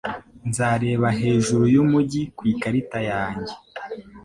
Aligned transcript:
Nzareba 0.49 1.07
hejuru 1.21 1.63
yumujyi 1.73 2.21
ku 2.35 2.41
ikarita 2.51 2.99
yanjye. 3.11 3.53